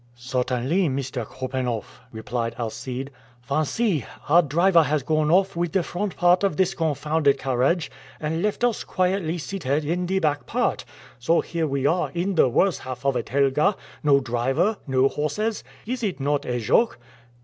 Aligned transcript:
"Certainly, 0.15 0.89
Mr. 0.89 1.23
Korpanoff," 1.27 1.99
replied 2.11 2.55
Alcide. 2.57 3.11
"Fancy! 3.39 4.03
our 4.27 4.41
driver 4.41 4.81
has 4.81 5.03
gone 5.03 5.29
off 5.29 5.55
with 5.55 5.73
the 5.73 5.83
front 5.83 6.17
part 6.17 6.43
of 6.43 6.57
this 6.57 6.73
confounded 6.73 7.37
carriage, 7.37 7.91
and 8.19 8.41
left 8.41 8.63
us 8.63 8.83
quietly 8.83 9.37
seated 9.37 9.85
in 9.85 10.07
the 10.07 10.17
back 10.17 10.47
part! 10.47 10.85
So 11.19 11.41
here 11.41 11.67
we 11.67 11.85
are 11.85 12.09
in 12.15 12.33
the 12.33 12.49
worse 12.49 12.79
half 12.79 13.05
of 13.05 13.15
a 13.15 13.21
telga; 13.21 13.75
no 14.01 14.19
driver, 14.19 14.77
no 14.87 15.07
horses. 15.07 15.63
Is 15.85 16.01
it 16.01 16.19
not 16.19 16.45
a 16.45 16.59
joke?" 16.59 16.97